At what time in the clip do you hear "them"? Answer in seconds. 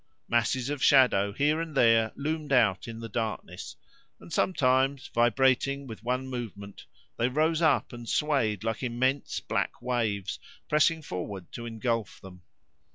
12.19-12.41